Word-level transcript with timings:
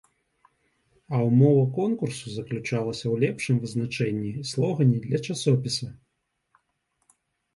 А 1.15 1.19
ўмова 1.27 1.65
конкурсу 1.79 2.25
заключалася 2.35 3.05
ў 3.13 3.25
лепшым 3.25 3.55
вызначэнні 3.65 4.31
і 4.41 4.49
слогане 4.53 4.97
для 5.05 5.17
часопіса. 5.31 5.87